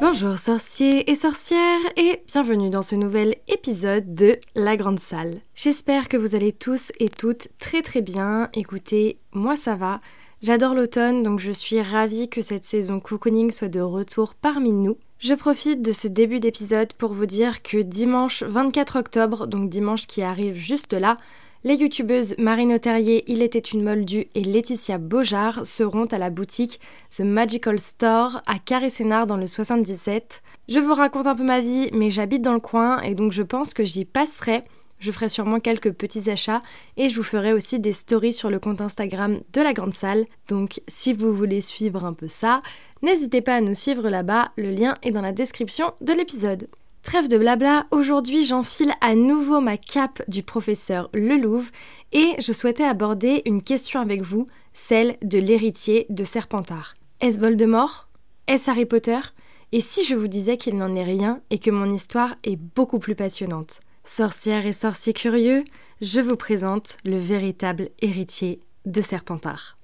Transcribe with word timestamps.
Bonjour 0.00 0.38
sorciers 0.38 1.10
et 1.10 1.16
sorcières 1.16 1.80
et 1.96 2.22
bienvenue 2.32 2.70
dans 2.70 2.82
ce 2.82 2.94
nouvel 2.94 3.34
épisode 3.48 4.14
de 4.14 4.38
La 4.54 4.76
Grande 4.76 5.00
Salle. 5.00 5.40
J'espère 5.56 6.08
que 6.08 6.16
vous 6.16 6.36
allez 6.36 6.52
tous 6.52 6.92
et 7.00 7.08
toutes 7.08 7.48
très 7.58 7.82
très 7.82 8.00
bien. 8.00 8.48
Écoutez, 8.54 9.18
moi 9.32 9.56
ça 9.56 9.74
va. 9.74 10.00
J'adore 10.40 10.74
l'automne 10.74 11.24
donc 11.24 11.40
je 11.40 11.50
suis 11.50 11.82
ravie 11.82 12.28
que 12.28 12.42
cette 12.42 12.64
saison 12.64 13.00
cocooning 13.00 13.50
soit 13.50 13.66
de 13.66 13.80
retour 13.80 14.34
parmi 14.34 14.70
nous. 14.70 14.98
Je 15.18 15.34
profite 15.34 15.82
de 15.82 15.90
ce 15.90 16.06
début 16.06 16.38
d'épisode 16.38 16.92
pour 16.92 17.12
vous 17.12 17.26
dire 17.26 17.62
que 17.62 17.78
dimanche 17.78 18.44
24 18.44 19.00
octobre, 19.00 19.48
donc 19.48 19.68
dimanche 19.68 20.06
qui 20.06 20.22
arrive 20.22 20.54
juste 20.54 20.92
là, 20.92 21.16
les 21.64 21.74
youtubeuses 21.74 22.36
Marine 22.38 22.78
Terrier, 22.78 23.24
Il 23.26 23.42
était 23.42 23.58
une 23.58 23.82
moldue 23.82 24.28
et 24.34 24.42
Laetitia 24.42 24.98
Beaujard 24.98 25.66
seront 25.66 26.04
à 26.04 26.18
la 26.18 26.30
boutique 26.30 26.80
The 27.10 27.20
Magical 27.20 27.78
Store 27.80 28.42
à 28.46 28.58
Carré-Sénard 28.58 29.26
dans 29.26 29.36
le 29.36 29.46
77. 29.46 30.42
Je 30.68 30.78
vous 30.78 30.94
raconte 30.94 31.26
un 31.26 31.34
peu 31.34 31.42
ma 31.42 31.60
vie, 31.60 31.90
mais 31.92 32.10
j'habite 32.10 32.42
dans 32.42 32.52
le 32.52 32.60
coin 32.60 33.00
et 33.00 33.14
donc 33.14 33.32
je 33.32 33.42
pense 33.42 33.74
que 33.74 33.84
j'y 33.84 34.04
passerai. 34.04 34.62
Je 35.00 35.12
ferai 35.12 35.28
sûrement 35.28 35.60
quelques 35.60 35.92
petits 35.92 36.30
achats 36.30 36.60
et 36.96 37.08
je 37.08 37.16
vous 37.16 37.22
ferai 37.22 37.52
aussi 37.52 37.78
des 37.80 37.92
stories 37.92 38.32
sur 38.32 38.50
le 38.50 38.60
compte 38.60 38.80
Instagram 38.80 39.40
de 39.52 39.60
la 39.60 39.72
Grande 39.72 39.94
Salle. 39.94 40.26
Donc 40.48 40.80
si 40.86 41.12
vous 41.12 41.34
voulez 41.34 41.60
suivre 41.60 42.04
un 42.04 42.12
peu 42.12 42.28
ça, 42.28 42.62
n'hésitez 43.02 43.40
pas 43.40 43.56
à 43.56 43.60
nous 43.60 43.74
suivre 43.74 44.08
là-bas, 44.08 44.52
le 44.56 44.70
lien 44.70 44.94
est 45.02 45.10
dans 45.10 45.22
la 45.22 45.32
description 45.32 45.92
de 46.00 46.12
l'épisode. 46.12 46.68
Trêve 47.08 47.28
de 47.28 47.38
blabla, 47.38 47.86
aujourd'hui 47.90 48.44
j'enfile 48.44 48.92
à 49.00 49.14
nouveau 49.14 49.62
ma 49.62 49.78
cape 49.78 50.22
du 50.28 50.42
professeur 50.42 51.08
Lelouve 51.14 51.70
et 52.12 52.34
je 52.38 52.52
souhaitais 52.52 52.84
aborder 52.84 53.40
une 53.46 53.62
question 53.62 54.00
avec 54.00 54.20
vous, 54.20 54.46
celle 54.74 55.16
de 55.22 55.38
l'héritier 55.38 56.04
de 56.10 56.22
Serpentard. 56.22 56.96
Est-ce 57.22 57.40
Voldemort? 57.40 58.08
Est-ce 58.46 58.70
Harry 58.70 58.84
Potter? 58.84 59.20
Et 59.72 59.80
si 59.80 60.04
je 60.04 60.16
vous 60.16 60.28
disais 60.28 60.58
qu'il 60.58 60.76
n'en 60.76 60.94
est 60.94 61.02
rien 61.02 61.40
et 61.48 61.58
que 61.58 61.70
mon 61.70 61.90
histoire 61.90 62.34
est 62.44 62.56
beaucoup 62.56 62.98
plus 62.98 63.14
passionnante? 63.14 63.80
Sorcières 64.04 64.66
et 64.66 64.74
sorciers 64.74 65.14
curieux, 65.14 65.64
je 66.02 66.20
vous 66.20 66.36
présente 66.36 66.98
le 67.06 67.18
véritable 67.18 67.88
héritier 68.02 68.60
de 68.84 69.00
Serpentard. 69.00 69.77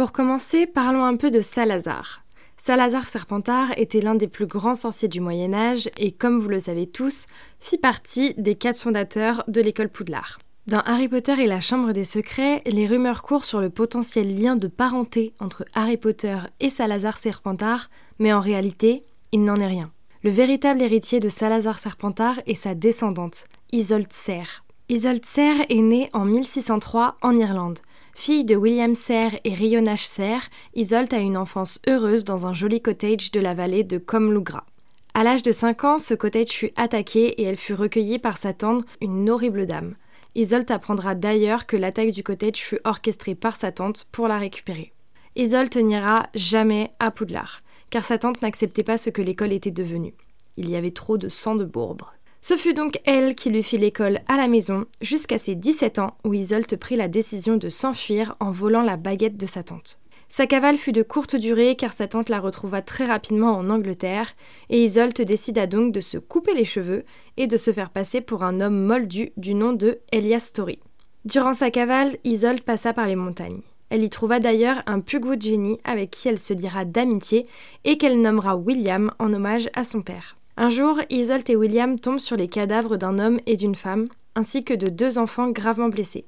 Pour 0.00 0.12
commencer, 0.12 0.66
parlons 0.66 1.04
un 1.04 1.16
peu 1.16 1.30
de 1.30 1.42
Salazar. 1.42 2.24
Salazar 2.56 3.06
Serpentard 3.06 3.74
était 3.76 4.00
l'un 4.00 4.14
des 4.14 4.28
plus 4.28 4.46
grands 4.46 4.74
sorciers 4.74 5.08
du 5.08 5.20
Moyen 5.20 5.52
Âge 5.52 5.90
et, 5.98 6.10
comme 6.10 6.40
vous 6.40 6.48
le 6.48 6.58
savez 6.58 6.86
tous, 6.86 7.26
fit 7.58 7.76
partie 7.76 8.32
des 8.38 8.54
quatre 8.54 8.80
fondateurs 8.80 9.44
de 9.46 9.60
l'école 9.60 9.90
Poudlard. 9.90 10.38
Dans 10.66 10.80
Harry 10.86 11.08
Potter 11.08 11.34
et 11.40 11.46
la 11.46 11.60
Chambre 11.60 11.92
des 11.92 12.04
Secrets, 12.04 12.62
les 12.64 12.86
rumeurs 12.86 13.20
courent 13.20 13.44
sur 13.44 13.60
le 13.60 13.68
potentiel 13.68 14.40
lien 14.40 14.56
de 14.56 14.68
parenté 14.68 15.34
entre 15.38 15.66
Harry 15.74 15.98
Potter 15.98 16.38
et 16.60 16.70
Salazar 16.70 17.18
Serpentard, 17.18 17.90
mais 18.18 18.32
en 18.32 18.40
réalité, 18.40 19.04
il 19.32 19.44
n'en 19.44 19.56
est 19.56 19.66
rien. 19.66 19.92
Le 20.22 20.30
véritable 20.30 20.80
héritier 20.80 21.20
de 21.20 21.28
Salazar 21.28 21.78
Serpentard 21.78 22.40
est 22.46 22.54
sa 22.54 22.74
descendante, 22.74 23.44
Isolde 23.70 24.14
Serre. 24.14 24.64
Isolde 24.88 25.26
Serre 25.26 25.66
est 25.68 25.82
née 25.82 26.08
en 26.14 26.24
1603 26.24 27.18
en 27.20 27.36
Irlande. 27.36 27.80
Fille 28.22 28.44
de 28.44 28.54
William 28.54 28.94
Serre 28.94 29.40
et 29.44 29.54
Rionach 29.54 30.00
Serre, 30.00 30.50
Isolde 30.74 31.14
a 31.14 31.20
une 31.20 31.38
enfance 31.38 31.80
heureuse 31.88 32.22
dans 32.22 32.46
un 32.46 32.52
joli 32.52 32.82
cottage 32.82 33.30
de 33.30 33.40
la 33.40 33.54
vallée 33.54 33.82
de 33.82 33.96
Comlougra. 33.96 34.66
À 35.14 35.24
l'âge 35.24 35.42
de 35.42 35.52
5 35.52 35.84
ans, 35.84 35.98
ce 35.98 36.12
cottage 36.12 36.50
fut 36.50 36.70
attaqué 36.76 37.28
et 37.40 37.44
elle 37.44 37.56
fut 37.56 37.72
recueillie 37.72 38.18
par 38.18 38.36
sa 38.36 38.52
tante, 38.52 38.84
une 39.00 39.30
horrible 39.30 39.64
dame. 39.64 39.94
Isolde 40.34 40.70
apprendra 40.70 41.14
d'ailleurs 41.14 41.64
que 41.64 41.78
l'attaque 41.78 42.10
du 42.10 42.22
cottage 42.22 42.58
fut 42.58 42.78
orchestrée 42.84 43.34
par 43.34 43.56
sa 43.56 43.72
tante 43.72 44.06
pour 44.12 44.28
la 44.28 44.36
récupérer. 44.36 44.92
Isolde 45.34 45.74
n'ira 45.78 46.28
jamais 46.34 46.90
à 46.98 47.10
Poudlard, 47.10 47.62
car 47.88 48.04
sa 48.04 48.18
tante 48.18 48.42
n'acceptait 48.42 48.84
pas 48.84 48.98
ce 48.98 49.08
que 49.08 49.22
l'école 49.22 49.54
était 49.54 49.70
devenue. 49.70 50.12
Il 50.58 50.68
y 50.68 50.76
avait 50.76 50.90
trop 50.90 51.16
de 51.16 51.30
sang 51.30 51.54
de 51.54 51.64
bourbre. 51.64 52.12
Ce 52.42 52.56
fut 52.56 52.72
donc 52.72 53.00
elle 53.04 53.34
qui 53.34 53.50
lui 53.50 53.62
fit 53.62 53.76
l'école 53.76 54.20
à 54.26 54.36
la 54.38 54.48
maison 54.48 54.86
jusqu'à 55.02 55.36
ses 55.36 55.54
17 55.54 55.98
ans 55.98 56.16
où 56.24 56.32
Isolde 56.32 56.74
prit 56.76 56.96
la 56.96 57.08
décision 57.08 57.56
de 57.58 57.68
s'enfuir 57.68 58.34
en 58.40 58.50
volant 58.50 58.82
la 58.82 58.96
baguette 58.96 59.36
de 59.36 59.46
sa 59.46 59.62
tante. 59.62 60.00
Sa 60.30 60.46
cavale 60.46 60.78
fut 60.78 60.92
de 60.92 61.02
courte 61.02 61.36
durée 61.36 61.76
car 61.76 61.92
sa 61.92 62.08
tante 62.08 62.28
la 62.28 62.40
retrouva 62.40 62.80
très 62.82 63.04
rapidement 63.04 63.52
en 63.52 63.68
Angleterre 63.68 64.34
et 64.70 64.82
Isolde 64.82 65.20
décida 65.20 65.66
donc 65.66 65.92
de 65.92 66.00
se 66.00 66.16
couper 66.16 66.54
les 66.54 66.64
cheveux 66.64 67.04
et 67.36 67.46
de 67.46 67.56
se 67.56 67.72
faire 67.72 67.90
passer 67.90 68.20
pour 68.20 68.42
un 68.42 68.60
homme 68.60 68.86
moldu 68.86 69.32
du 69.36 69.54
nom 69.54 69.72
de 69.72 69.98
Elias 70.12 70.40
Story. 70.40 70.78
Durant 71.26 71.52
sa 71.52 71.70
cavale, 71.70 72.16
Isolde 72.24 72.62
passa 72.62 72.94
par 72.94 73.06
les 73.06 73.16
montagnes. 73.16 73.60
Elle 73.90 74.04
y 74.04 74.08
trouva 74.08 74.38
d'ailleurs 74.38 74.82
un 74.86 75.00
Pugwood 75.00 75.42
génie 75.42 75.78
avec 75.84 76.12
qui 76.12 76.28
elle 76.28 76.38
se 76.38 76.54
liera 76.54 76.84
d'amitié 76.84 77.44
et 77.84 77.98
qu'elle 77.98 78.20
nommera 78.20 78.56
William 78.56 79.10
en 79.18 79.34
hommage 79.34 79.68
à 79.74 79.84
son 79.84 80.00
père. 80.00 80.36
Un 80.62 80.68
jour, 80.68 81.00
Isolde 81.08 81.48
et 81.48 81.56
William 81.56 81.98
tombent 81.98 82.18
sur 82.18 82.36
les 82.36 82.46
cadavres 82.46 82.98
d'un 82.98 83.18
homme 83.18 83.40
et 83.46 83.56
d'une 83.56 83.74
femme, 83.74 84.08
ainsi 84.34 84.62
que 84.62 84.74
de 84.74 84.88
deux 84.88 85.16
enfants 85.16 85.48
gravement 85.48 85.88
blessés. 85.88 86.26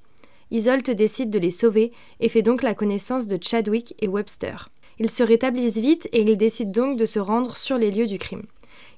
Isolde 0.51 0.89
décide 0.89 1.29
de 1.29 1.39
les 1.39 1.51
sauver 1.51 1.93
et 2.19 2.31
fait 2.31 2.41
donc 2.41 2.63
la 2.63 2.75
connaissance 2.75 3.27
de 3.27 3.39
Chadwick 3.39 3.95
et 4.01 4.09
Webster. 4.09 4.71
Ils 4.99 5.11
se 5.11 5.23
rétablissent 5.23 5.77
vite 5.77 6.09
et 6.13 6.23
ils 6.23 6.39
décident 6.39 6.71
donc 6.71 6.97
de 6.97 7.05
se 7.05 7.19
rendre 7.19 7.59
sur 7.59 7.77
les 7.77 7.91
lieux 7.91 8.07
du 8.07 8.19
crime. 8.19 8.45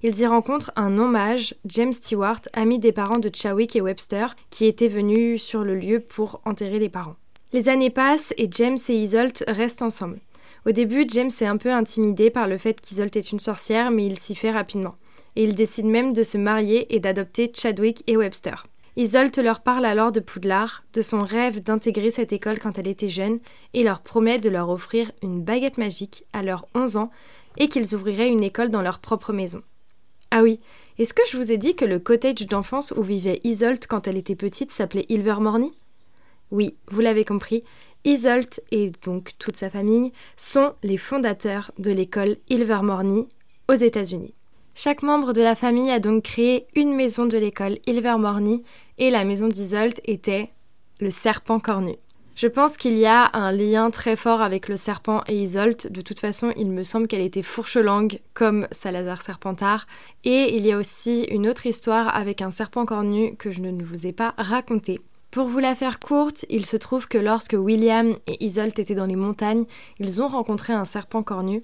Ils 0.04 0.20
y 0.20 0.24
rencontrent 0.24 0.70
un 0.76 0.98
hommage, 0.98 1.56
James 1.64 1.92
Stewart, 1.92 2.42
ami 2.52 2.78
des 2.78 2.92
parents 2.92 3.18
de 3.18 3.30
Chadwick 3.34 3.74
et 3.74 3.80
Webster, 3.80 4.36
qui 4.50 4.66
étaient 4.66 4.86
venus 4.86 5.42
sur 5.42 5.64
le 5.64 5.74
lieu 5.74 5.98
pour 5.98 6.42
enterrer 6.44 6.78
les 6.78 6.88
parents. 6.88 7.16
Les 7.52 7.68
années 7.68 7.90
passent 7.90 8.32
et 8.38 8.48
James 8.52 8.78
et 8.88 8.94
Isolde 8.94 9.42
restent 9.48 9.82
ensemble. 9.82 10.20
Au 10.64 10.70
début, 10.70 11.06
James 11.08 11.32
est 11.40 11.46
un 11.46 11.56
peu 11.56 11.72
intimidé 11.72 12.30
par 12.30 12.46
le 12.46 12.56
fait 12.56 12.80
qu'Isolde 12.80 13.16
est 13.16 13.32
une 13.32 13.40
sorcière, 13.40 13.90
mais 13.90 14.06
il 14.06 14.16
s'y 14.16 14.36
fait 14.36 14.52
rapidement 14.52 14.94
et 15.36 15.44
ils 15.44 15.54
décident 15.54 15.88
même 15.88 16.12
de 16.12 16.22
se 16.22 16.38
marier 16.38 16.94
et 16.94 17.00
d'adopter 17.00 17.50
Chadwick 17.54 18.02
et 18.06 18.16
Webster. 18.16 18.66
Isolde 18.96 19.36
leur 19.38 19.60
parle 19.60 19.84
alors 19.86 20.12
de 20.12 20.20
Poudlard, 20.20 20.84
de 20.92 21.02
son 21.02 21.18
rêve 21.18 21.62
d'intégrer 21.62 22.12
cette 22.12 22.32
école 22.32 22.60
quand 22.60 22.78
elle 22.78 22.86
était 22.86 23.08
jeune, 23.08 23.40
et 23.72 23.82
leur 23.82 24.00
promet 24.00 24.38
de 24.38 24.48
leur 24.48 24.70
offrir 24.70 25.10
une 25.22 25.42
baguette 25.42 25.78
magique 25.78 26.24
à 26.32 26.42
leurs 26.42 26.66
11 26.74 26.96
ans 26.96 27.10
et 27.56 27.68
qu'ils 27.68 27.94
ouvriraient 27.94 28.28
une 28.28 28.44
école 28.44 28.70
dans 28.70 28.82
leur 28.82 29.00
propre 29.00 29.32
maison. 29.32 29.62
Ah 30.30 30.42
oui, 30.42 30.60
est-ce 30.98 31.14
que 31.14 31.22
je 31.28 31.36
vous 31.36 31.50
ai 31.50 31.56
dit 31.56 31.74
que 31.74 31.84
le 31.84 31.98
cottage 31.98 32.46
d'enfance 32.46 32.92
où 32.96 33.02
vivait 33.02 33.40
Isolde 33.42 33.84
quand 33.88 34.06
elle 34.06 34.16
était 34.16 34.36
petite 34.36 34.70
s'appelait 34.70 35.06
Ilvermorny? 35.08 35.72
Oui, 36.52 36.76
vous 36.88 37.00
l'avez 37.00 37.24
compris, 37.24 37.64
Isolde 38.04 38.60
et 38.70 38.92
donc 39.04 39.32
toute 39.38 39.56
sa 39.56 39.70
famille 39.70 40.12
sont 40.36 40.74
les 40.84 40.98
fondateurs 40.98 41.72
de 41.78 41.90
l'école 41.90 42.36
Ilvermorny 42.48 43.26
aux 43.68 43.74
États-Unis. 43.74 44.34
Chaque 44.76 45.02
membre 45.02 45.32
de 45.32 45.40
la 45.40 45.54
famille 45.54 45.90
a 45.90 46.00
donc 46.00 46.24
créé 46.24 46.66
une 46.74 46.94
maison 46.94 47.26
de 47.26 47.38
l'école 47.38 47.78
Ilvermorny 47.86 48.64
et 48.98 49.10
la 49.10 49.24
maison 49.24 49.46
d'Isolde 49.46 50.00
était 50.04 50.50
le 50.98 51.10
serpent 51.10 51.60
cornu. 51.60 51.94
Je 52.34 52.48
pense 52.48 52.76
qu'il 52.76 52.98
y 52.98 53.06
a 53.06 53.30
un 53.34 53.52
lien 53.52 53.92
très 53.92 54.16
fort 54.16 54.40
avec 54.40 54.68
le 54.68 54.74
serpent 54.74 55.22
et 55.28 55.40
Isolde. 55.40 55.92
De 55.92 56.00
toute 56.00 56.18
façon, 56.18 56.52
il 56.56 56.72
me 56.72 56.82
semble 56.82 57.06
qu'elle 57.06 57.20
était 57.20 57.42
fourche-langue 57.42 58.18
comme 58.34 58.66
Salazar 58.72 59.22
Serpentard. 59.22 59.86
Et 60.24 60.56
il 60.56 60.66
y 60.66 60.72
a 60.72 60.76
aussi 60.76 61.22
une 61.30 61.48
autre 61.48 61.66
histoire 61.66 62.12
avec 62.16 62.42
un 62.42 62.50
serpent 62.50 62.84
cornu 62.84 63.36
que 63.36 63.52
je 63.52 63.60
ne 63.60 63.84
vous 63.84 64.08
ai 64.08 64.12
pas 64.12 64.34
racontée. 64.36 64.98
Pour 65.34 65.48
vous 65.48 65.58
la 65.58 65.74
faire 65.74 65.98
courte, 65.98 66.46
il 66.48 66.64
se 66.64 66.76
trouve 66.76 67.08
que 67.08 67.18
lorsque 67.18 67.56
William 67.58 68.14
et 68.28 68.44
Isolde 68.44 68.78
étaient 68.78 68.94
dans 68.94 69.04
les 69.04 69.16
montagnes, 69.16 69.64
ils 69.98 70.22
ont 70.22 70.28
rencontré 70.28 70.72
un 70.72 70.84
serpent 70.84 71.24
cornu 71.24 71.60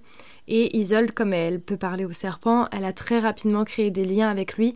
et 0.49 0.77
Isolde, 0.77 1.13
comme 1.13 1.33
elle 1.33 1.61
peut 1.61 1.77
parler 1.77 2.05
au 2.05 2.11
serpent, 2.11 2.67
elle 2.73 2.85
a 2.85 2.93
très 2.93 3.21
rapidement 3.21 3.63
créé 3.63 3.93
des 3.93 4.05
liens 4.05 4.29
avec 4.29 4.57
lui 4.57 4.75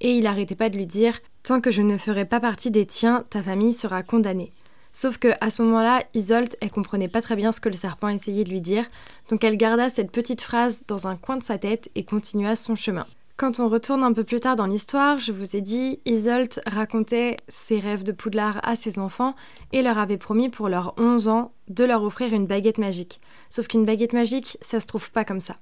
et 0.00 0.12
il 0.12 0.22
n'arrêtait 0.22 0.54
pas 0.54 0.70
de 0.70 0.76
lui 0.76 0.86
dire 0.86 1.18
Tant 1.42 1.60
que 1.60 1.72
je 1.72 1.82
ne 1.82 1.96
ferai 1.96 2.24
pas 2.24 2.38
partie 2.38 2.70
des 2.70 2.86
tiens, 2.86 3.24
ta 3.30 3.42
famille 3.42 3.72
sera 3.72 4.04
condamnée. 4.04 4.52
Sauf 4.92 5.18
que 5.18 5.32
à 5.40 5.50
ce 5.50 5.62
moment-là, 5.62 6.04
Isolde, 6.14 6.54
elle 6.60 6.70
comprenait 6.70 7.08
pas 7.08 7.22
très 7.22 7.34
bien 7.34 7.50
ce 7.50 7.60
que 7.60 7.68
le 7.68 7.76
serpent 7.76 8.06
essayait 8.06 8.44
de 8.44 8.50
lui 8.50 8.60
dire, 8.60 8.84
donc 9.28 9.42
elle 9.42 9.56
garda 9.56 9.90
cette 9.90 10.12
petite 10.12 10.42
phrase 10.42 10.84
dans 10.86 11.08
un 11.08 11.16
coin 11.16 11.36
de 11.36 11.42
sa 11.42 11.58
tête 11.58 11.90
et 11.96 12.04
continua 12.04 12.54
son 12.54 12.76
chemin. 12.76 13.08
Quand 13.36 13.60
on 13.60 13.68
retourne 13.68 14.02
un 14.02 14.14
peu 14.14 14.24
plus 14.24 14.40
tard 14.40 14.56
dans 14.56 14.64
l'histoire, 14.64 15.18
je 15.18 15.30
vous 15.30 15.56
ai 15.56 15.60
dit, 15.60 16.00
Isolde 16.06 16.58
racontait 16.66 17.36
ses 17.48 17.78
rêves 17.78 18.02
de 18.02 18.12
Poudlard 18.12 18.66
à 18.66 18.76
ses 18.76 18.98
enfants 18.98 19.34
et 19.72 19.82
leur 19.82 19.98
avait 19.98 20.16
promis 20.16 20.48
pour 20.48 20.70
leurs 20.70 20.94
11 20.98 21.28
ans 21.28 21.52
de 21.68 21.84
leur 21.84 22.02
offrir 22.02 22.32
une 22.32 22.46
baguette 22.46 22.78
magique. 22.78 23.20
Sauf 23.50 23.68
qu'une 23.68 23.84
baguette 23.84 24.14
magique, 24.14 24.56
ça 24.62 24.80
se 24.80 24.86
trouve 24.86 25.10
pas 25.10 25.26
comme 25.26 25.40
ça. 25.40 25.56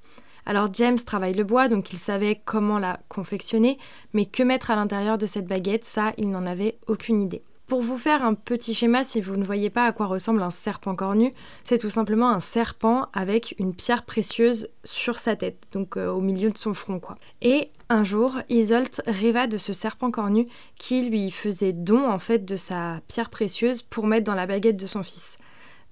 Alors 0.46 0.68
James 0.72 0.98
travaille 1.04 1.34
le 1.34 1.42
bois, 1.42 1.66
donc 1.66 1.92
il 1.92 1.98
savait 1.98 2.40
comment 2.44 2.78
la 2.78 3.00
confectionner, 3.08 3.76
mais 4.12 4.26
que 4.26 4.44
mettre 4.44 4.70
à 4.70 4.76
l'intérieur 4.76 5.18
de 5.18 5.26
cette 5.26 5.48
baguette, 5.48 5.84
ça, 5.84 6.12
il 6.16 6.30
n'en 6.30 6.46
avait 6.46 6.78
aucune 6.86 7.20
idée. 7.20 7.42
Pour 7.66 7.80
vous 7.80 7.96
faire 7.96 8.22
un 8.22 8.34
petit 8.34 8.74
schéma, 8.74 9.02
si 9.04 9.22
vous 9.22 9.36
ne 9.36 9.44
voyez 9.44 9.70
pas 9.70 9.86
à 9.86 9.92
quoi 9.92 10.04
ressemble 10.04 10.42
un 10.42 10.50
serpent 10.50 10.94
cornu, 10.94 11.32
c'est 11.64 11.78
tout 11.78 11.88
simplement 11.88 12.28
un 12.28 12.40
serpent 12.40 13.08
avec 13.14 13.54
une 13.58 13.74
pierre 13.74 14.04
précieuse 14.04 14.68
sur 14.84 15.18
sa 15.18 15.34
tête, 15.34 15.62
donc 15.72 15.96
euh, 15.96 16.10
au 16.10 16.20
milieu 16.20 16.50
de 16.50 16.58
son 16.58 16.74
front 16.74 17.00
quoi. 17.00 17.16
Et 17.40 17.70
un 17.88 18.04
jour, 18.04 18.38
Isolt 18.50 19.00
rêva 19.06 19.46
de 19.46 19.56
ce 19.56 19.72
serpent 19.72 20.10
cornu 20.10 20.46
qui 20.78 21.08
lui 21.08 21.30
faisait 21.30 21.72
don 21.72 22.06
en 22.06 22.18
fait 22.18 22.44
de 22.44 22.56
sa 22.56 23.00
pierre 23.08 23.30
précieuse 23.30 23.80
pour 23.80 24.06
mettre 24.06 24.24
dans 24.24 24.34
la 24.34 24.46
baguette 24.46 24.76
de 24.76 24.86
son 24.86 25.02
fils. 25.02 25.38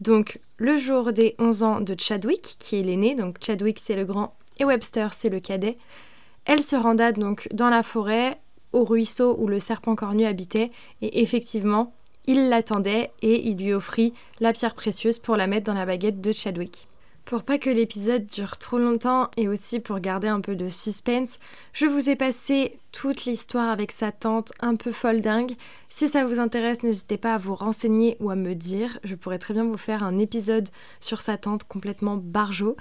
Donc 0.00 0.40
le 0.58 0.76
jour 0.76 1.14
des 1.14 1.34
11 1.38 1.62
ans 1.62 1.80
de 1.80 1.94
Chadwick, 1.98 2.56
qui 2.58 2.78
est 2.78 2.82
l'aîné, 2.82 3.14
donc 3.14 3.38
Chadwick 3.40 3.78
c'est 3.78 3.96
le 3.96 4.04
grand 4.04 4.36
et 4.60 4.66
Webster 4.66 5.14
c'est 5.14 5.30
le 5.30 5.40
cadet, 5.40 5.76
elle 6.44 6.62
se 6.62 6.76
renda 6.76 7.12
donc 7.12 7.48
dans 7.50 7.70
la 7.70 7.82
forêt 7.82 8.38
au 8.72 8.84
ruisseau 8.84 9.36
où 9.38 9.48
le 9.48 9.58
serpent 9.58 9.94
cornu 9.94 10.24
habitait, 10.24 10.70
et 11.00 11.22
effectivement, 11.22 11.94
il 12.26 12.48
l'attendait 12.48 13.10
et 13.22 13.48
il 13.48 13.58
lui 13.58 13.72
offrit 13.72 14.12
la 14.40 14.52
pierre 14.52 14.74
précieuse 14.74 15.18
pour 15.18 15.36
la 15.36 15.46
mettre 15.46 15.66
dans 15.66 15.74
la 15.74 15.86
baguette 15.86 16.20
de 16.20 16.32
Chadwick. 16.32 16.86
Pour 17.24 17.44
pas 17.44 17.58
que 17.58 17.70
l'épisode 17.70 18.26
dure 18.26 18.56
trop 18.58 18.78
longtemps 18.78 19.30
et 19.36 19.48
aussi 19.48 19.78
pour 19.78 20.00
garder 20.00 20.26
un 20.26 20.40
peu 20.40 20.56
de 20.56 20.68
suspense, 20.68 21.38
je 21.72 21.86
vous 21.86 22.10
ai 22.10 22.16
passé 22.16 22.78
toute 22.90 23.24
l'histoire 23.24 23.70
avec 23.70 23.92
sa 23.92 24.10
tante 24.10 24.52
un 24.60 24.74
peu 24.74 24.90
folle 24.90 25.20
dingue. 25.20 25.52
Si 25.88 26.08
ça 26.08 26.24
vous 26.24 26.40
intéresse, 26.40 26.82
n'hésitez 26.82 27.16
pas 27.16 27.34
à 27.34 27.38
vous 27.38 27.54
renseigner 27.54 28.16
ou 28.18 28.30
à 28.30 28.34
me 28.34 28.54
dire. 28.54 28.98
Je 29.04 29.14
pourrais 29.14 29.38
très 29.38 29.54
bien 29.54 29.64
vous 29.64 29.76
faire 29.78 30.02
un 30.02 30.18
épisode 30.18 30.68
sur 31.00 31.20
sa 31.20 31.38
tante 31.38 31.64
complètement 31.64 32.16
barjo. 32.16 32.76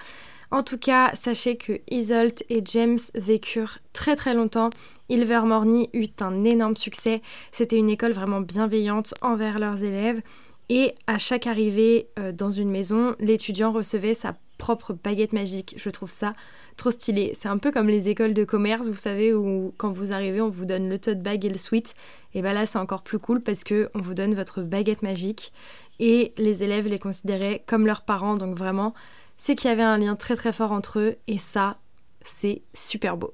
En 0.49 0.63
tout 0.63 0.77
cas, 0.77 1.11
sachez 1.13 1.55
que 1.55 1.79
Isolt 1.89 2.43
et 2.49 2.61
James 2.65 2.99
vécurent 3.15 3.79
très 3.93 4.17
très 4.17 4.33
longtemps. 4.33 4.69
Ilvermorny 5.11 5.89
eut 5.93 6.07
un 6.21 6.43
énorme 6.45 6.75
succès. 6.75 7.21
C'était 7.51 7.77
une 7.77 7.89
école 7.89 8.13
vraiment 8.13 8.41
bienveillante 8.41 9.13
envers 9.21 9.59
leurs 9.59 9.83
élèves. 9.83 10.21
Et 10.69 10.95
à 11.05 11.17
chaque 11.17 11.47
arrivée 11.47 12.07
euh, 12.17 12.31
dans 12.31 12.49
une 12.49 12.69
maison, 12.69 13.15
l'étudiant 13.19 13.73
recevait 13.73 14.13
sa 14.13 14.37
propre 14.57 14.93
baguette 14.93 15.33
magique. 15.33 15.73
Je 15.77 15.89
trouve 15.89 16.09
ça 16.09 16.33
trop 16.77 16.91
stylé. 16.91 17.31
C'est 17.33 17.49
un 17.49 17.57
peu 17.57 17.71
comme 17.71 17.89
les 17.89 18.07
écoles 18.07 18.33
de 18.33 18.45
commerce, 18.45 18.87
vous 18.87 18.95
savez, 18.95 19.33
où 19.33 19.73
quand 19.77 19.91
vous 19.91 20.13
arrivez, 20.13 20.39
on 20.39 20.47
vous 20.47 20.65
donne 20.65 20.87
le 20.87 20.97
tote 20.97 21.19
bag 21.19 21.43
et 21.43 21.49
le 21.49 21.57
sweat. 21.57 21.93
Et 22.33 22.41
bien 22.41 22.53
là, 22.53 22.65
c'est 22.65 22.79
encore 22.79 23.01
plus 23.01 23.19
cool 23.19 23.41
parce 23.41 23.65
que 23.65 23.89
on 23.95 23.99
vous 23.99 24.13
donne 24.13 24.33
votre 24.33 24.61
baguette 24.61 25.01
magique 25.01 25.51
et 25.99 26.33
les 26.37 26.63
élèves 26.63 26.87
les 26.87 26.99
considéraient 26.99 27.63
comme 27.67 27.85
leurs 27.85 28.03
parents. 28.03 28.35
Donc 28.35 28.57
vraiment, 28.57 28.93
c'est 29.37 29.55
qu'il 29.55 29.69
y 29.69 29.73
avait 29.73 29.83
un 29.83 29.97
lien 29.97 30.15
très 30.15 30.37
très 30.37 30.53
fort 30.53 30.71
entre 30.71 30.99
eux 30.99 31.17
et 31.27 31.37
ça, 31.37 31.77
c'est 32.21 32.61
super 32.73 33.17
beau. 33.17 33.33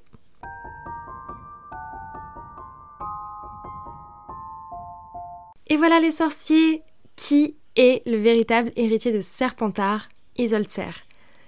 Et 5.69 5.75
voilà 5.75 5.99
les 5.99 6.11
sorciers, 6.11 6.81
qui 7.17 7.55
est 7.75 8.01
le 8.05 8.17
véritable 8.17 8.71
héritier 8.77 9.11
de 9.11 9.19
Serpentard, 9.19 10.07
Isolcer. 10.37 11.03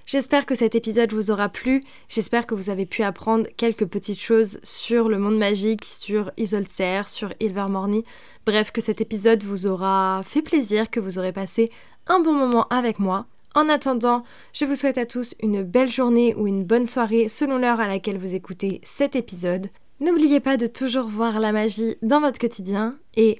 J'espère 0.06 0.45
que 0.45 0.56
cet 0.56 0.75
épisode 0.75 1.13
vous 1.13 1.31
aura 1.31 1.48
plu, 1.48 1.81
j'espère 2.10 2.45
que 2.45 2.56
vous 2.56 2.69
avez 2.69 2.86
pu 2.86 3.04
apprendre 3.04 3.48
quelques 3.56 3.86
petites 3.86 4.19
choses 4.19 4.60
sur 4.63 5.07
le 5.07 5.19
monde 5.19 5.38
magique, 5.38 5.86
sur 5.86 6.31
Isolcer, 6.36 7.04
sur 7.06 7.33
Ilvermorny, 7.39 8.04
bref 8.45 8.71
que 8.71 8.81
cet 8.81 9.00
épisode 9.00 9.44
vous 9.44 9.68
aura 9.68 10.21
fait 10.25 10.42
plaisir, 10.42 10.89
que 10.89 11.00
vous 11.00 11.18
aurez 11.18 11.31
passé 11.31 11.69
un 12.07 12.19
bon 12.19 12.33
moment 12.33 12.68
avec 12.69 13.00
moi. 13.00 13.27
En 13.56 13.69
attendant, 13.69 14.24
je 14.51 14.66
vous 14.66 14.75
souhaite 14.75 14.98
à 14.98 15.06
tous 15.06 15.33
une 15.42 15.63
belle 15.63 15.92
journée 15.92 16.36
ou 16.36 16.45
une 16.45 16.66
bonne 16.66 16.86
soirée 16.86 17.30
selon 17.30 17.57
l'heure 17.57 17.80
à 17.80 17.88
laquelle 17.88 18.18
vous 18.18 18.36
écoutez 18.36 18.81
cet 18.83 19.16
épisode. 19.16 19.69
N'oubliez 20.01 20.39
pas 20.39 20.57
de 20.57 20.68
toujours 20.68 21.07
voir 21.07 21.39
la 21.39 21.51
magie 21.51 21.95
dans 22.01 22.19
votre 22.19 22.39
quotidien 22.39 22.98
et 23.16 23.39